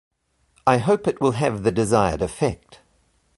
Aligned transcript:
I 0.65 0.79
hope 0.79 1.05
it 1.07 1.21
will 1.21 1.33
have 1.33 1.61
the 1.61 1.71
desired 1.71 2.23
effect. 2.23 2.79